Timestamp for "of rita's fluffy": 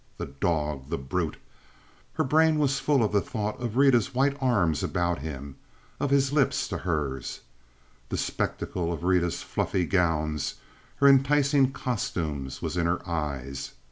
8.91-9.85